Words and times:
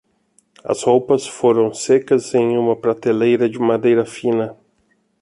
As 0.63 0.81
roupas 0.81 1.27
foram 1.27 1.71
secas 1.75 2.33
em 2.33 2.57
uma 2.57 2.75
prateleira 2.75 3.47
de 3.47 3.59
madeira 3.59 4.03
fina. 4.03 4.57